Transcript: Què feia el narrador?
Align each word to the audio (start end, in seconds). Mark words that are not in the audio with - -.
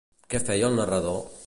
Què 0.33 0.41
feia 0.47 0.71
el 0.73 0.79
narrador? 0.81 1.23